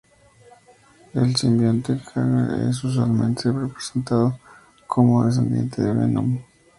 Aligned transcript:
El 1.13 1.35
simbionte 1.35 1.99
Carnage 2.11 2.71
es 2.71 2.83
usualmente 2.83 3.51
representado 3.51 4.39
como 4.87 5.17
un 5.17 5.27
descendiente 5.27 5.83
de 5.83 5.93
Venom. 5.93 6.39